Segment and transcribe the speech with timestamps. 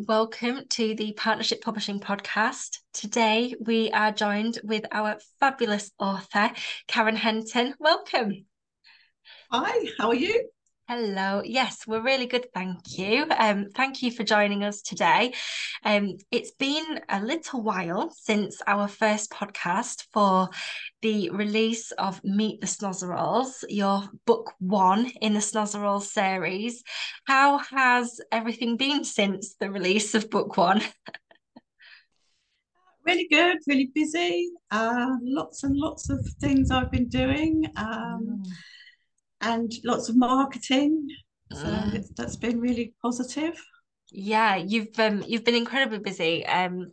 [0.00, 2.78] welcome to the Partnership Publishing Podcast.
[2.92, 6.50] Today we are joined with our fabulous author,
[6.86, 7.74] Karen Henton.
[7.78, 8.46] Welcome.
[9.50, 10.48] Hi, how are you?
[10.94, 11.40] Hello.
[11.42, 12.52] Yes, we're really good.
[12.52, 13.24] Thank you.
[13.38, 15.32] Um, thank you for joining us today.
[15.86, 20.50] Um, it's been a little while since our first podcast for
[21.00, 26.84] the release of Meet the Snozzeralls, your book one in the Snozzeralls series.
[27.24, 30.82] How has everything been since the release of book one?
[33.06, 34.50] really good, really busy.
[34.70, 37.64] Uh, lots and lots of things I've been doing.
[37.78, 38.52] Um, mm
[39.42, 41.06] and lots of marketing.
[41.52, 42.06] So mm.
[42.16, 43.60] that's been really positive.
[44.10, 46.46] Yeah, you've um you've been incredibly busy.
[46.46, 46.90] Um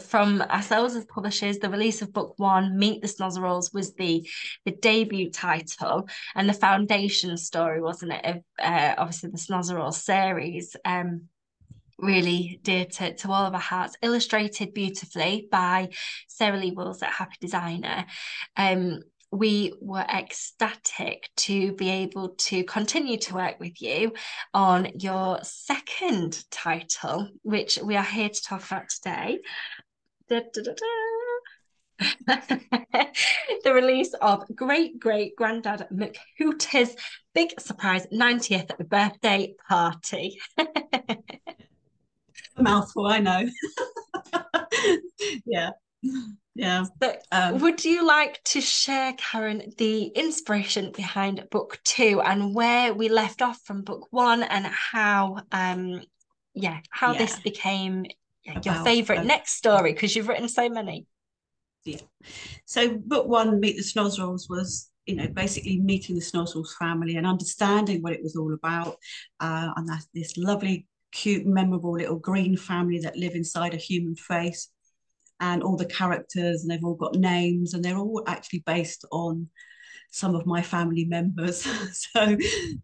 [0.00, 4.26] from ourselves as publishers, the release of book one, Meet the Snozzeralls, was the
[4.64, 8.24] the debut title and the foundation story, wasn't it?
[8.24, 10.76] Of uh, obviously the Snozzeralls series.
[10.84, 11.28] Um,
[11.98, 15.90] really dear to, to all of our hearts, illustrated beautifully by
[16.26, 18.06] Sarah Lee Wills at Happy Designer.
[18.56, 19.00] Um,
[19.32, 24.12] we were ecstatic to be able to continue to work with you
[24.52, 29.38] on your second title, which we are here to talk about today.
[30.28, 30.72] Da, da, da,
[33.64, 36.94] the release of Great Great Granddad McHooter's
[37.34, 40.38] big surprise 90th birthday party.
[42.58, 43.48] Mouthful, I know.
[45.46, 45.70] yeah
[46.54, 46.84] yeah.
[46.98, 52.92] But um, would you like to share, Karen, the inspiration behind book two and where
[52.92, 56.02] we left off from book one and how, um,
[56.54, 57.18] yeah, how yeah.
[57.18, 58.06] this became
[58.46, 61.06] About, your favorite um, next story because you've written so many.
[61.84, 61.98] Yeah.
[62.64, 67.26] So book one, Meet the Snozzeralls, was you know basically meeting the Snozzeralls family and
[67.26, 68.96] understanding what it was all about,
[69.40, 74.14] uh, and that this lovely, cute, memorable little green family that live inside a human
[74.14, 74.68] face
[75.42, 79.48] and all the characters and they've all got names and they're all actually based on
[80.10, 81.66] some of my family members.
[81.92, 82.36] So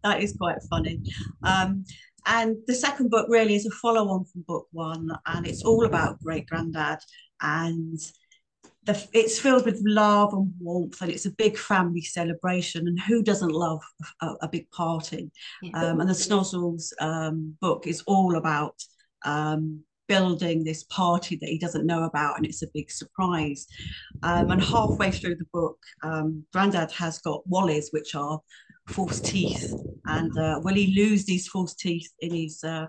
[0.03, 0.99] that is quite funny.
[1.43, 1.85] Um,
[2.25, 6.21] and the second book really is a follow-on from book one and it's all about
[6.21, 6.99] great granddad
[7.41, 7.97] and
[8.83, 13.23] the, it's filled with love and warmth and it's a big family celebration and who
[13.23, 13.81] doesn't love
[14.21, 15.31] a, a big party?
[15.61, 15.71] Yeah.
[15.79, 18.75] um, and the snozzles um, book is all about
[19.23, 23.65] um, building this party that he doesn't know about, and it's a big surprise.
[24.23, 28.41] Um, and halfway through the book, um, Grandad has got wallies, which are
[28.87, 29.73] false teeth,
[30.07, 32.87] and uh, will he lose these false teeth in his uh,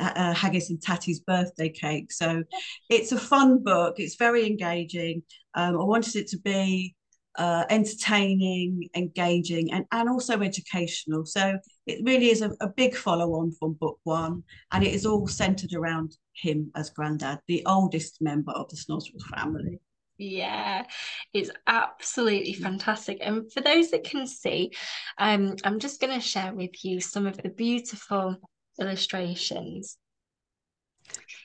[0.00, 2.12] uh, Haggis and Tatty's birthday cake?
[2.12, 2.44] So
[2.88, 3.96] it's a fun book.
[3.98, 5.22] It's very engaging.
[5.54, 6.94] Um, I wanted it to be
[7.36, 11.24] uh, entertaining, engaging, and, and also educational.
[11.24, 15.06] So it really is a, a big follow on from book one, and it is
[15.06, 19.80] all centered around him as granddad, the oldest member of the Snozzeralls family.
[20.18, 20.84] Yeah,
[21.32, 23.18] it's absolutely fantastic.
[23.20, 24.72] And for those that can see,
[25.18, 28.36] um, I'm just going to share with you some of the beautiful
[28.80, 29.96] illustrations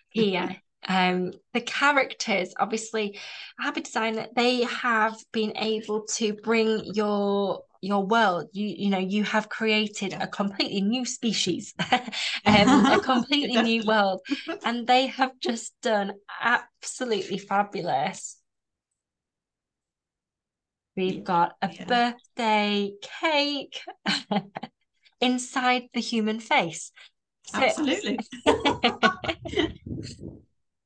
[0.10, 3.20] here um, the characters obviously
[3.60, 8.50] happy design that they have been able to bring your your world.
[8.54, 11.74] You you know you have created a completely new species
[12.46, 14.22] um, a completely new world
[14.66, 18.38] and they have just done absolutely fabulous.
[20.96, 21.86] We've got a yeah.
[21.86, 23.82] birthday cake
[25.22, 26.92] inside the human face.
[27.46, 28.20] So, absolutely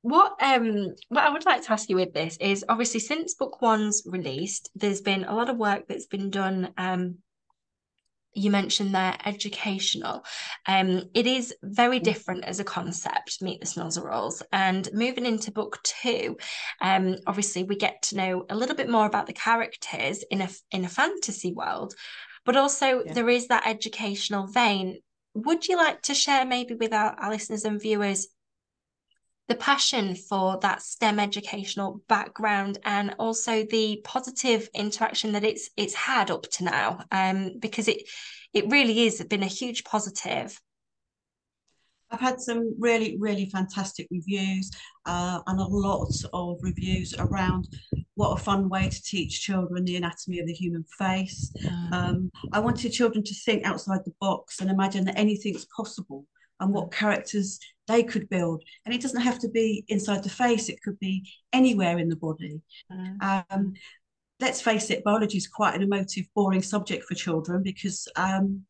[0.02, 3.62] what um what I would like to ask you with this is obviously since book
[3.62, 6.74] one's released, there's been a lot of work that's been done.
[6.78, 7.18] Um,
[8.34, 10.24] you mentioned there educational.
[10.66, 13.42] Um, it is very different as a concept.
[13.42, 16.38] Meet the Snozzeralls, and moving into book two,
[16.80, 20.50] um, obviously we get to know a little bit more about the characters in a
[20.72, 21.94] in a fantasy world,
[22.46, 23.14] but also yeah.
[23.14, 25.00] there is that educational vein.
[25.34, 28.28] Would you like to share maybe with our, our listeners and viewers
[29.52, 35.94] the passion for that STEM educational background and also the positive interaction that it's it's
[35.94, 38.02] had up to now um, because it
[38.54, 40.58] it really is been a huge positive.
[42.10, 44.72] I've had some really, really fantastic reviews
[45.06, 47.68] uh, and a lot of reviews around
[48.16, 51.54] what a fun way to teach children the anatomy of the human face.
[51.62, 51.94] Mm.
[51.94, 56.26] Um, I wanted children to think outside the box and imagine that anything's possible
[56.62, 58.64] and what characters they could build.
[58.86, 62.16] And it doesn't have to be inside the face, it could be anywhere in the
[62.16, 62.62] body.
[62.92, 63.44] Mm.
[63.50, 63.74] Um,
[64.40, 68.62] let's face it, biology is quite an emotive, boring subject for children because um,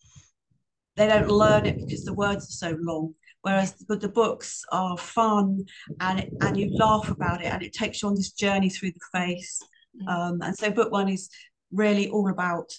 [0.96, 3.14] they don't learn it because the words are so long.
[3.42, 5.64] whereas but the books are fun
[6.00, 8.92] and it, and you laugh about it and it takes you on this journey through
[8.92, 9.60] the face
[10.00, 10.08] mm.
[10.08, 11.30] um, and so book one is
[11.72, 12.72] really all about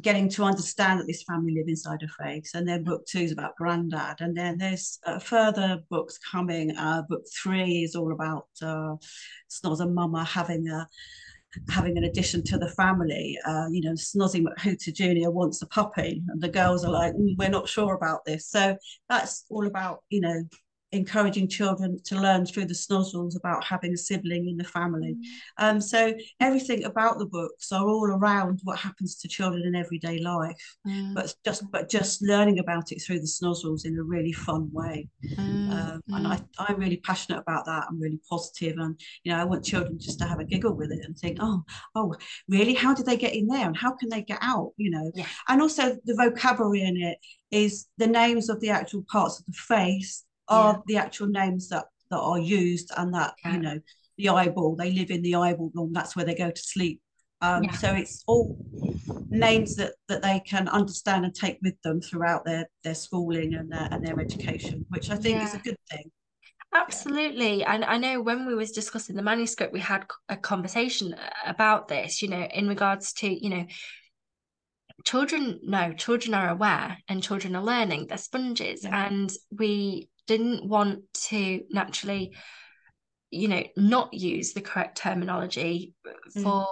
[0.00, 3.32] getting to understand that this family live inside a face and then book two is
[3.32, 8.46] about granddad and then there's uh, further books coming uh, book three is all about
[8.62, 8.96] uh,
[9.50, 10.86] Snoz and Mama having a
[11.68, 13.38] having an addition to the family.
[13.46, 15.30] Uh, you know, Snozzy McHooter Jr.
[15.30, 18.48] wants a puppy, and the girls are like, mm, we're not sure about this.
[18.48, 18.76] So
[19.08, 20.44] that's all about, you know,
[20.92, 25.16] encouraging children to learn through the snozzles about having a sibling in the family.
[25.58, 25.64] Mm.
[25.64, 30.18] Um, so everything about the books are all around what happens to children in everyday
[30.18, 31.14] life, mm.
[31.14, 35.08] but just but just learning about it through the snozzles in a really fun way.
[35.38, 35.72] Mm.
[35.72, 36.46] Um, and I, mm.
[36.58, 37.86] I'm really passionate about that.
[37.88, 40.92] I'm really positive, and you know I want children just to have a giggle with
[40.92, 42.14] it and think, oh, oh,
[42.48, 42.74] really?
[42.74, 44.72] How did they get in there, and how can they get out?
[44.76, 45.26] You know, yeah.
[45.48, 47.18] and also the vocabulary in it
[47.50, 50.80] is the names of the actual parts of the face are yeah.
[50.86, 53.52] the actual names that that are used and that yeah.
[53.52, 53.80] you know
[54.18, 57.00] the eyeball they live in the eyeball and that's where they go to sleep
[57.40, 57.72] um, yeah.
[57.72, 58.56] so it's all
[59.30, 63.72] names that that they can understand and take with them throughout their their schooling and
[63.72, 66.10] their and their education which i think is a good thing
[66.74, 71.14] absolutely and i know when we was discussing the manuscript we had a conversation
[71.46, 73.66] about this you know in regards to you know
[75.04, 79.06] children know children are aware and children are learning they're sponges yeah.
[79.06, 82.34] and we didn't want to naturally
[83.30, 86.42] you know not use the correct terminology mm.
[86.42, 86.66] for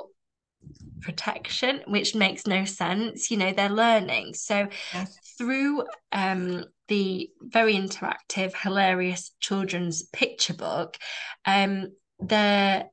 [1.00, 5.18] protection which makes no sense you know they're learning so yes.
[5.38, 5.82] through
[6.12, 10.98] um the very interactive hilarious children's picture book
[11.46, 11.86] um
[12.18, 12.84] they're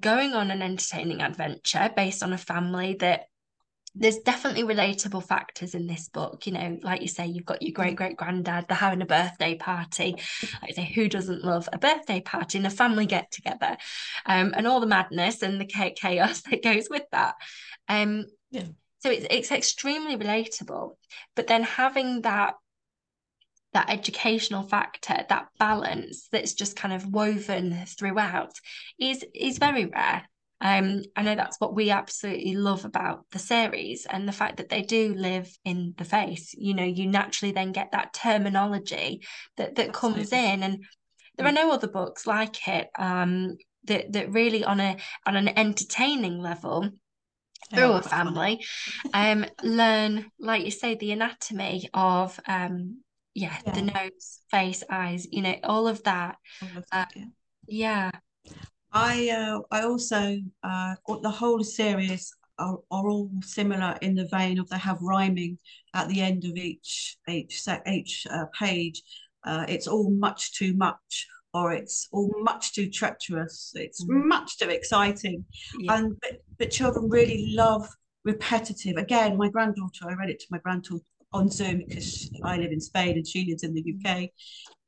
[0.00, 3.26] going on an entertaining adventure based on a family that
[3.94, 6.46] there's definitely relatable factors in this book.
[6.46, 9.54] You know, like you say, you've got your great great granddad, they're having a birthday
[9.54, 10.16] party.
[10.62, 13.76] Like I say, who doesn't love a birthday party and a family get together,
[14.26, 17.34] um, and all the madness and the chaos that goes with that.
[17.88, 18.66] Um, yeah.
[18.98, 20.96] So it's it's extremely relatable,
[21.36, 22.54] but then having that
[23.74, 28.54] that educational factor, that balance that's just kind of woven throughout
[28.98, 30.22] is is very rare.
[30.60, 34.68] Um, I know that's what we absolutely love about the series and the fact that
[34.68, 36.54] they do live in the face.
[36.56, 39.22] You know, you naturally then get that terminology
[39.56, 40.22] that that absolutely.
[40.22, 40.84] comes in, and
[41.36, 44.96] there are no other books like it um, that that really on a
[45.26, 46.90] on an entertaining level
[47.72, 48.62] through a family
[49.14, 53.00] um learn like you say the anatomy of um
[53.34, 53.72] yeah, yeah.
[53.72, 57.20] the nose face eyes you know all of that, all of that uh,
[57.66, 58.10] yeah.
[58.44, 58.54] yeah
[58.94, 64.60] I uh, I also uh, the whole series are, are all similar in the vein
[64.60, 65.58] of they have rhyming
[65.94, 69.02] at the end of each each each uh, page.
[69.44, 73.72] Uh, it's all much too much, or it's all much too treacherous.
[73.74, 74.24] It's mm.
[74.24, 75.44] much too exciting,
[75.80, 75.96] yeah.
[75.96, 77.88] and but, but children really love
[78.24, 78.96] repetitive.
[78.96, 82.80] Again, my granddaughter, I read it to my granddaughter on Zoom because I live in
[82.80, 84.30] Spain and she lives in the UK.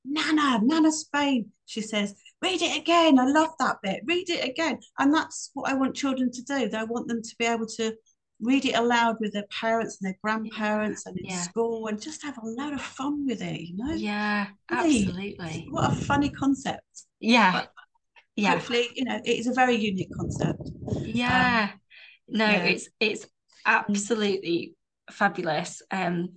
[0.04, 3.18] Nana, Nana Spain, she says, read it again.
[3.18, 4.02] I love that bit.
[4.06, 4.78] Read it again.
[4.98, 6.70] And that's what I want children to do.
[6.76, 7.94] I want them to be able to
[8.40, 11.40] read it aloud with their parents and their grandparents and in yeah.
[11.40, 13.94] school and just have a load of fun with it, you know?
[13.94, 15.66] Yeah, absolutely.
[15.70, 16.84] What a funny concept.
[17.20, 17.52] Yeah.
[17.52, 17.72] But
[18.36, 18.50] yeah.
[18.50, 20.70] Hopefully, you know, it is a very unique concept.
[21.02, 21.70] Yeah.
[21.72, 21.80] Um,
[22.28, 22.64] no, yeah.
[22.64, 23.26] it's it's
[23.64, 24.74] absolutely
[25.10, 25.80] fabulous.
[25.90, 26.34] Um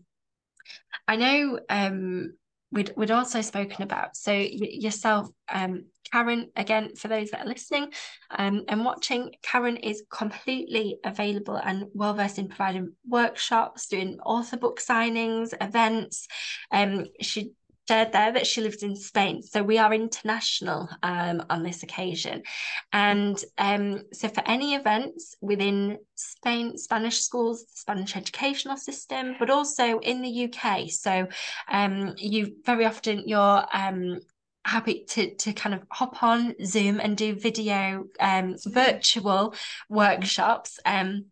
[1.07, 2.33] I know um
[2.71, 4.15] we'd, we'd also spoken about.
[4.15, 7.91] So yourself, um, Karen, again, for those that are listening
[8.31, 14.57] um, and watching, Karen is completely available and well versed in providing workshops, doing author
[14.57, 16.27] book signings, events.
[16.71, 17.51] Um, she
[17.89, 19.41] shared there that she lived in Spain.
[19.41, 22.43] So we are international um, on this occasion.
[22.93, 29.49] And um, so for any events within Spain, Spanish schools, the Spanish educational system, but
[29.49, 30.91] also in the UK.
[30.91, 31.27] So
[31.67, 34.19] um, you very often you're um,
[34.65, 39.55] happy to to kind of hop on Zoom and do video um, virtual
[39.89, 40.79] workshops.
[40.85, 41.25] Um,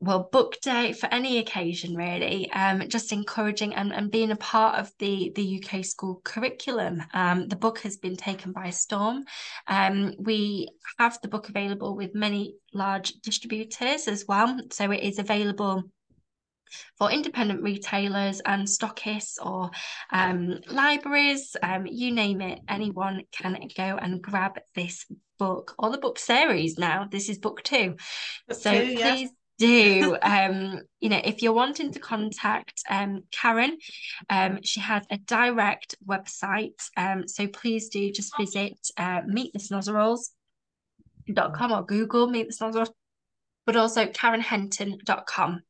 [0.00, 4.78] well book day for any occasion really um, just encouraging and, and being a part
[4.78, 7.02] of the the uk school curriculum.
[7.12, 9.24] Um, the book has been taken by storm.
[9.66, 14.58] Um, we have the book available with many large distributors as well.
[14.70, 15.84] So it is available
[16.98, 19.70] for independent retailers and stockists or
[20.12, 25.04] um, libraries, um, you name it, anyone can go and grab this
[25.38, 27.08] book or the book series now.
[27.10, 27.96] This is book two.
[28.46, 29.30] Book so two, please
[29.60, 30.16] do.
[30.22, 33.76] Um, you know, if you're wanting to contact um, Karen,
[34.30, 36.82] um, she has a direct website.
[36.96, 39.60] Um, so please do just visit uh, Meet the
[41.72, 42.90] or Google Meet the Snozzeralls,
[43.66, 45.60] but also KarenHenton.com.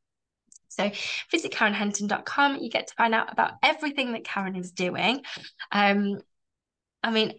[0.68, 0.90] So
[1.32, 2.58] visit KarenHenton.com.
[2.60, 5.22] You get to find out about everything that Karen is doing.
[5.72, 6.20] Um,
[7.02, 7.34] I mean,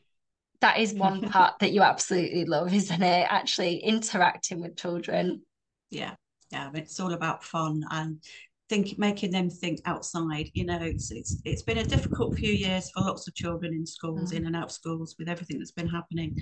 [0.59, 3.27] that is one part that you absolutely love, isn't it?
[3.29, 5.43] Actually interacting with children.
[5.89, 6.15] Yeah,
[6.51, 6.69] yeah.
[6.73, 8.21] It's all about fun and
[8.69, 10.49] think making them think outside.
[10.53, 13.85] You know, it's it's it's been a difficult few years for lots of children in
[13.85, 14.37] schools, mm.
[14.37, 16.37] in and out of schools, with everything that's been happening.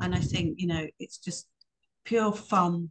[0.00, 1.48] And I think you know, it's just
[2.04, 2.90] pure fun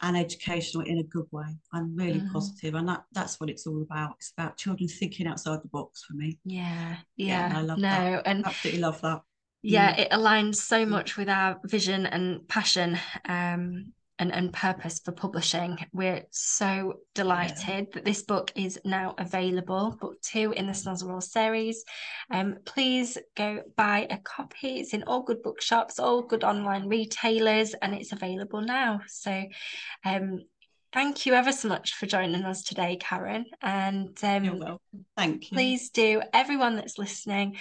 [0.00, 2.32] and educational in a good way and really mm.
[2.32, 6.04] positive and that that's what it's all about it's about children thinking outside the box
[6.04, 8.22] for me yeah yeah, yeah i love no that.
[8.26, 9.20] and absolutely love that
[9.66, 10.00] yeah, mm.
[10.00, 15.76] it aligns so much with our vision and passion um, and, and purpose for publishing.
[15.92, 17.84] We're so delighted yeah.
[17.94, 21.84] that this book is now available, book two in the Snozzeralls series.
[22.30, 24.80] Um, please go buy a copy.
[24.80, 29.00] It's in all good bookshops, all good online retailers, and it's available now.
[29.08, 29.44] So
[30.04, 30.40] um,
[30.94, 33.46] thank you ever so much for joining us today, Karen.
[33.60, 35.04] And um, You're welcome.
[35.16, 35.56] Thank you.
[35.56, 37.56] Please do, everyone that's listening,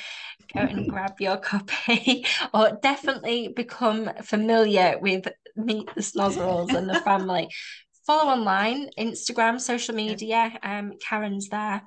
[0.54, 7.02] go and grab your copy or definitely become familiar with Meet the Snozzeralls and the
[7.02, 7.50] family.
[8.06, 10.58] Follow online, Instagram, social media.
[10.62, 11.82] Um, Karen's there.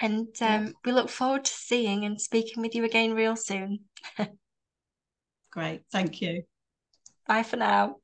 [0.00, 0.70] And um, yeah.
[0.84, 3.80] we look forward to seeing and speaking with you again real soon.
[5.50, 5.82] Great.
[5.92, 6.42] Thank you.
[7.26, 7.96] Bye for now.